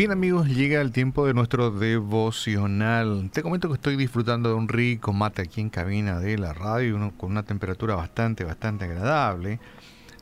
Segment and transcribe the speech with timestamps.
[0.00, 3.28] Bien amigos, llega el tiempo de nuestro devocional.
[3.34, 7.12] Te comento que estoy disfrutando de un rico mate aquí en cabina de la radio
[7.18, 9.60] con una temperatura bastante, bastante agradable.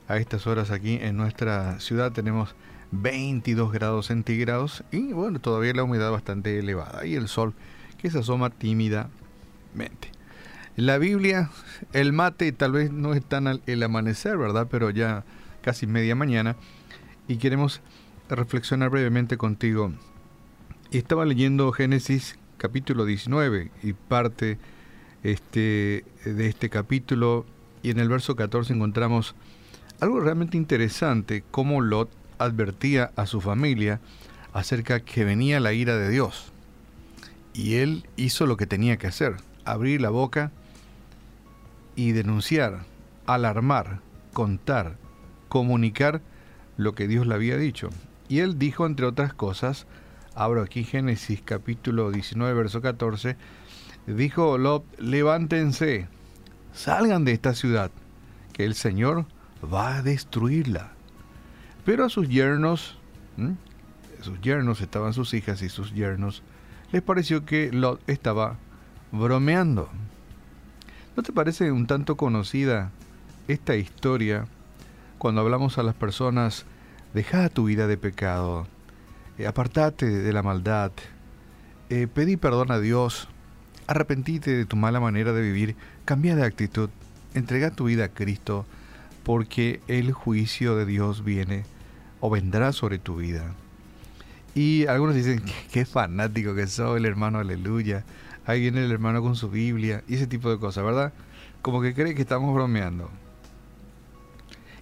[0.08, 2.56] A estas horas aquí en nuestra ciudad tenemos
[2.90, 7.54] 22 grados centígrados y bueno, todavía la humedad bastante elevada y el sol
[7.98, 10.10] que se asoma tímidamente.
[10.74, 11.50] La Biblia,
[11.92, 14.66] el mate tal vez no es tan el amanecer, ¿verdad?
[14.68, 15.24] Pero ya
[15.62, 16.56] casi media mañana
[17.28, 17.80] y queremos
[18.36, 19.92] reflexionar brevemente contigo.
[20.90, 24.58] Estaba leyendo Génesis capítulo 19 y parte
[25.22, 27.46] este, de este capítulo
[27.82, 29.34] y en el verso 14 encontramos
[30.00, 34.00] algo realmente interesante, cómo Lot advertía a su familia
[34.52, 36.52] acerca que venía la ira de Dios.
[37.54, 40.52] Y él hizo lo que tenía que hacer, abrir la boca
[41.96, 42.84] y denunciar,
[43.26, 44.00] alarmar,
[44.32, 44.96] contar,
[45.48, 46.20] comunicar
[46.76, 47.90] lo que Dios le había dicho.
[48.28, 49.86] Y él dijo, entre otras cosas,
[50.34, 53.36] abro aquí Génesis capítulo 19, verso 14,
[54.06, 56.08] dijo Lot, levántense,
[56.72, 57.90] salgan de esta ciudad,
[58.52, 59.24] que el Señor
[59.62, 60.92] va a destruirla.
[61.84, 62.98] Pero a sus yernos,
[64.20, 66.42] sus yernos estaban sus hijas y sus yernos,
[66.92, 68.56] les pareció que Lot estaba
[69.10, 69.88] bromeando.
[71.16, 72.92] ¿No te parece un tanto conocida
[73.48, 74.46] esta historia
[75.16, 76.66] cuando hablamos a las personas
[77.14, 78.66] Deja tu vida de pecado,
[79.38, 80.92] eh, apartate de la maldad,
[81.88, 83.28] eh, pedí perdón a Dios,
[83.86, 86.90] arrepentite de tu mala manera de vivir, cambia de actitud,
[87.34, 88.66] entrega tu vida a Cristo,
[89.24, 91.64] porque el juicio de Dios viene
[92.20, 93.54] o vendrá sobre tu vida.
[94.54, 95.42] Y algunos dicen,
[95.72, 98.04] qué fanático que soy, el hermano, aleluya.
[98.44, 101.12] Ahí viene el hermano con su Biblia y ese tipo de cosas, ¿verdad?
[101.62, 103.10] Como que cree que estamos bromeando.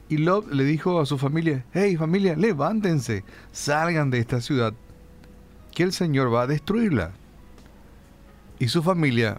[0.08, 4.72] Y Lot le dijo a su familia, hey familia, levántense, salgan de esta ciudad,
[5.74, 7.10] que el Señor va a destruirla.
[8.58, 9.36] Y su familia,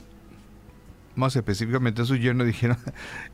[1.16, 2.78] más específicamente su yerno, dijeron,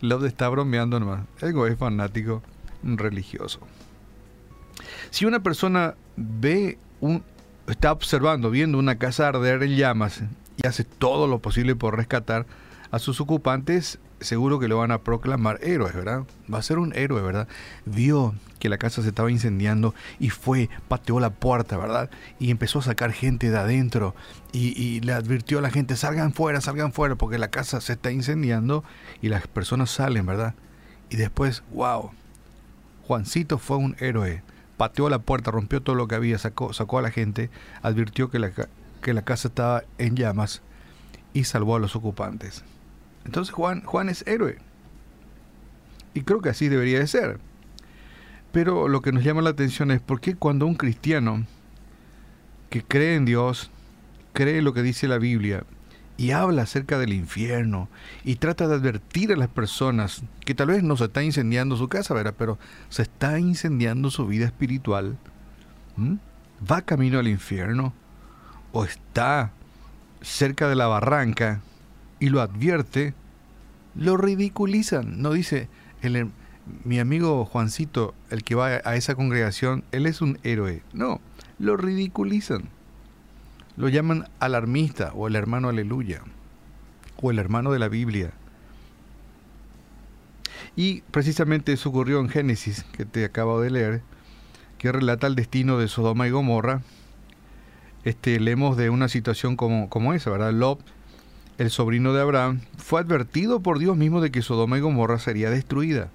[0.02, 2.44] Lot está bromeando nomás, el es fanático
[2.84, 3.60] religioso.
[5.10, 7.24] Si una persona ve un,
[7.68, 10.22] está observando, viendo una casa arder en llamas
[10.58, 12.46] y hace todo lo posible por rescatar
[12.94, 16.26] a sus ocupantes, seguro que lo van a proclamar héroes, ¿verdad?
[16.54, 17.48] Va a ser un héroe, ¿verdad?
[17.88, 22.12] Vio que la casa se estaba incendiando y fue, pateó la puerta, ¿verdad?
[22.38, 24.14] Y empezó a sacar gente de adentro
[24.52, 28.12] y, le advirtió a la gente, salgan fuera, salgan fuera, porque la casa se está
[28.12, 28.84] incendiando
[29.24, 30.54] y las personas salen, ¿verdad?
[31.10, 32.12] Y después, wow,
[33.08, 34.44] Juancito fue un héroe,
[34.78, 37.50] pateó la puerta, rompió todo lo que había, sacó, sacó a la gente,
[37.82, 38.52] advirtió que la,
[39.02, 40.62] que la casa estaba en llamas
[41.34, 42.64] y salvó a los ocupantes.
[43.26, 44.58] Entonces Juan, Juan es héroe.
[46.14, 47.40] Y creo que así debería de ser.
[48.52, 51.46] Pero lo que nos llama la atención es por qué cuando un cristiano
[52.70, 53.72] que cree en Dios,
[54.34, 55.64] cree lo que dice la Biblia
[56.18, 57.90] y habla acerca del infierno
[58.24, 61.90] y trata de advertir a las personas que tal vez no se está incendiando su
[61.90, 62.36] casa, ¿verdad?
[62.38, 62.60] pero
[62.90, 65.18] se está incendiando su vida espiritual,
[66.70, 67.94] va camino al infierno
[68.72, 69.52] o está
[70.22, 71.62] cerca de la barranca
[72.24, 73.14] y lo advierte,
[73.96, 75.22] lo ridiculizan.
[75.22, 75.68] No dice,
[76.02, 76.32] el,
[76.86, 80.84] mi amigo Juancito, el que va a esa congregación, él es un héroe.
[80.94, 81.20] No,
[81.60, 82.70] lo ridiculizan.
[83.76, 86.22] Lo llaman alarmista o el hermano aleluya
[87.22, 88.32] o el hermano de la Biblia.
[90.78, 94.02] Y precisamente eso ocurrió en Génesis, que te acabo de leer,
[94.78, 96.84] que relata el destino de Sodoma y Gomorra.
[98.06, 100.54] Este, leemos de una situación como, como esa, ¿verdad?
[100.54, 100.80] Lot
[101.58, 105.50] el sobrino de Abraham, fue advertido por Dios mismo de que Sodoma y Gomorra sería
[105.50, 106.10] destruida.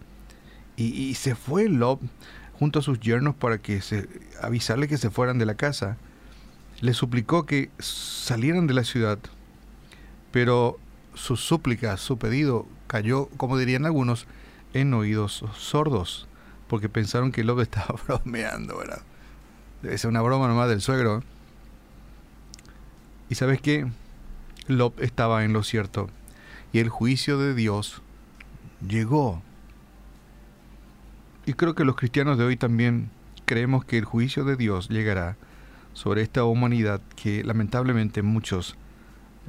[0.77, 2.01] Y, se fue Lot
[2.57, 3.81] junto a sus yernos para que
[4.41, 5.97] avisarle que se fueran de la casa.
[6.81, 9.19] Le suplicó que salieran de la ciudad,
[10.31, 10.79] pero
[11.15, 14.29] su súplica, su pedido, cayó, como dirían algunos,
[14.73, 16.29] en oídos sordos,
[16.69, 19.03] porque pensaron que Lot estaba bromeando, ¿verdad?
[19.83, 21.25] Debe ser una broma nomás del suegro.
[23.29, 23.87] ¿Y sabes qué?
[24.69, 26.11] Lot estaba en lo cierto
[26.73, 28.03] y el juicio de Dios
[28.87, 29.43] llegó.
[31.47, 33.11] Y creo que los cristianos de hoy también
[33.47, 35.37] creemos que el juicio de Dios llegará
[35.95, 38.77] sobre esta humanidad que lamentablemente muchos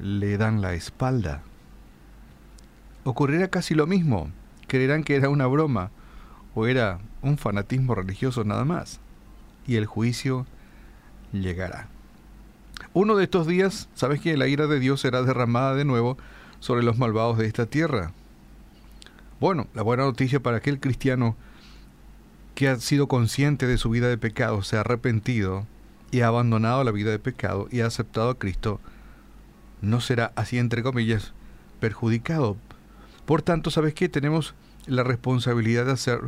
[0.02, 1.42] le dan la espalda.
[3.04, 4.30] Ocurrirá casi lo mismo.
[4.68, 5.92] Creerán que era una broma
[6.56, 9.02] o era un fanatismo religioso nada más.
[9.68, 10.46] Y el juicio
[11.34, 11.90] llegará.
[12.94, 16.18] Uno de estos días, ¿sabes que la ira de Dios será derramada de nuevo
[16.60, 18.14] sobre los malvados de esta tierra?
[19.40, 21.36] Bueno, la buena noticia para aquel cristiano
[22.56, 25.68] que ha sido consciente de su vida de pecado, se ha arrepentido
[26.10, 28.80] y ha abandonado la vida de pecado y ha aceptado a Cristo,
[29.82, 31.34] no será así entre comillas
[31.80, 32.58] perjudicado.
[33.28, 34.10] Por tanto, ¿sabes qué?
[34.10, 34.56] Tenemos
[34.88, 36.20] la responsabilidad de hacer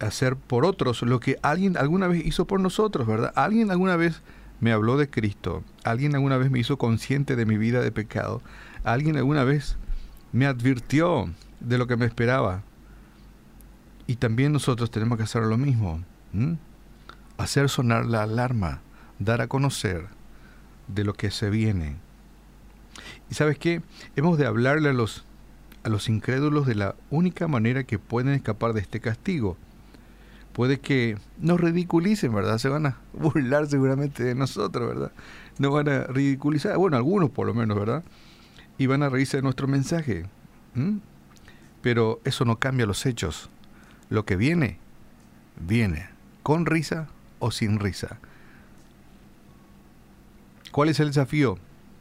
[0.00, 3.32] hacer por otros lo que alguien alguna vez hizo por nosotros, ¿verdad?
[3.36, 4.22] Alguien alguna vez
[4.62, 8.42] me habló de Cristo, alguien alguna vez me hizo consciente de mi vida de pecado,
[8.84, 9.76] alguien alguna vez
[10.30, 11.28] me advirtió
[11.58, 12.62] de lo que me esperaba.
[14.06, 16.00] Y también nosotros tenemos que hacer lo mismo,
[17.38, 18.82] hacer sonar la alarma,
[19.18, 20.06] dar a conocer
[20.86, 21.96] de lo que se viene.
[23.32, 23.82] Y sabes qué,
[24.14, 25.24] hemos de hablarle a los
[25.82, 29.56] a los incrédulos de la única manera que pueden escapar de este castigo
[30.52, 32.58] puede que nos ridiculicen, ¿verdad?
[32.58, 35.12] Se van a burlar seguramente de nosotros, ¿verdad?
[35.58, 38.04] Nos van a ridiculizar, bueno, algunos por lo menos, ¿verdad?
[38.78, 40.26] Y van a reírse de nuestro mensaje.
[41.82, 43.50] Pero eso no cambia los hechos.
[44.08, 44.78] Lo que viene,
[45.60, 46.08] viene,
[46.42, 47.08] con risa
[47.38, 48.18] o sin risa.
[50.70, 51.58] ¿Cuál es el desafío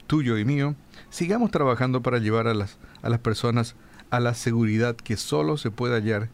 [0.08, 0.76] tuyo y mío?
[1.10, 3.76] Sigamos trabajando para llevar a las, a las personas
[4.12, 6.30] a la seguridad que solo se puede hallar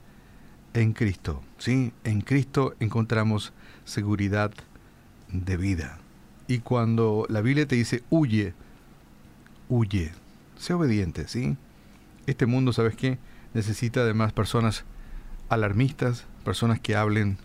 [0.78, 1.42] en Cristo.
[1.58, 1.92] ¿sí?
[2.04, 3.52] En Cristo encontramos
[3.84, 4.52] seguridad
[5.30, 5.98] de vida.
[6.48, 8.54] Y cuando la Biblia te dice huye,
[9.70, 10.12] huye,
[10.58, 11.58] sé obediente, ¿sí?
[12.26, 13.18] Este mundo, ¿sabes qué?
[13.54, 14.86] Necesita además personas
[15.50, 17.38] alarmistas, personas que hablen,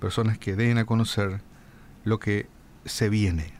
[0.00, 1.40] personas que den a conocer
[2.04, 2.46] lo que
[2.84, 3.52] se viene.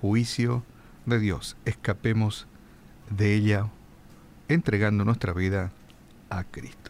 [0.00, 0.64] Juicio
[1.04, 1.56] de Dios.
[1.64, 2.46] Escapemos
[3.10, 3.66] de ella
[4.48, 5.72] entregando nuestra vida
[6.30, 6.81] a Cristo.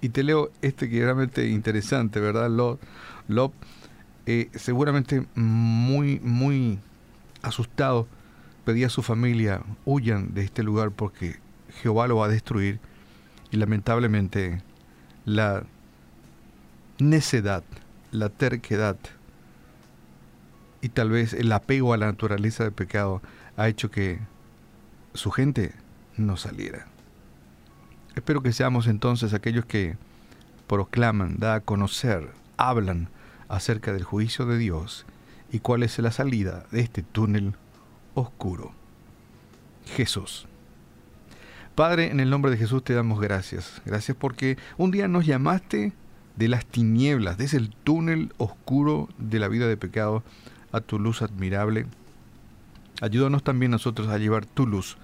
[0.00, 2.50] Y te leo este que es realmente interesante, ¿verdad?
[3.28, 3.52] Lot,
[4.26, 6.78] eh, seguramente muy, muy
[7.42, 8.06] asustado,
[8.64, 11.36] pedía a su familia, huyan de este lugar porque
[11.82, 12.80] Jehová lo va a destruir.
[13.50, 14.60] Y lamentablemente
[15.24, 15.64] la
[16.98, 17.62] necedad,
[18.10, 18.96] la terquedad
[20.80, 23.22] y tal vez el apego a la naturaleza del pecado
[23.56, 24.20] ha hecho que
[25.14, 25.72] su gente
[26.16, 26.86] no saliera.
[28.16, 29.96] Espero que seamos entonces aquellos que
[30.66, 33.08] proclaman, da a conocer, hablan
[33.48, 35.04] acerca del juicio de Dios
[35.52, 37.54] y cuál es la salida de este túnel
[38.14, 38.72] oscuro.
[39.84, 40.46] Jesús.
[41.74, 43.82] Padre, en el nombre de Jesús te damos gracias.
[43.84, 45.92] Gracias porque un día nos llamaste
[46.36, 50.22] de las tinieblas, desde el túnel oscuro de la vida de pecado,
[50.72, 51.86] a tu luz admirable.
[53.02, 54.96] Ayúdanos también nosotros a llevar tu luz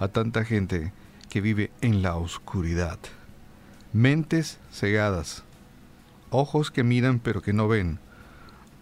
[0.00, 0.92] a tanta gente
[1.28, 2.98] que vive en la oscuridad.
[3.92, 5.42] Mentes cegadas,
[6.30, 7.98] ojos que miran pero que no ven,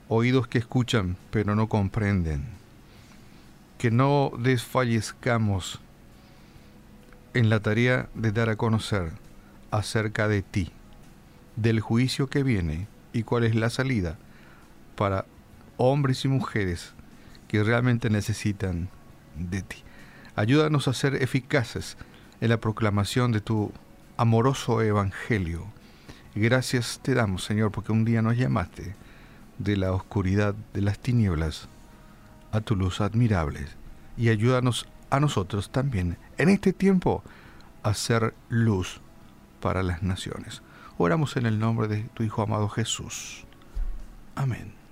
[0.09, 2.45] oídos que escuchan pero no comprenden.
[3.79, 5.81] Que no desfallezcamos
[7.35, 9.13] en la tarea de dar a conocer
[9.71, 10.71] acerca de ti,
[11.57, 14.17] del juicio que viene y cuál es la salida
[14.97, 15.27] para
[15.77, 16.93] hombres y mujeres
[17.49, 18.89] que realmente necesitan
[19.37, 19.79] de ti.
[20.37, 21.97] Ayúdanos a ser eficaces
[22.45, 23.73] en la proclamación de tu
[24.19, 25.65] amoroso evangelio.
[26.35, 28.95] Gracias te damos, Señor, porque un día nos llamaste
[29.59, 31.69] de la oscuridad de las tinieblas
[32.53, 33.65] a tu luz admirable
[34.19, 37.23] y ayúdanos a nosotros también en este tiempo
[37.83, 39.01] a ser luz
[39.63, 40.61] para las naciones.
[40.99, 43.47] Oramos en el nombre de tu Hijo amado Jesús.
[44.35, 44.84] Amén.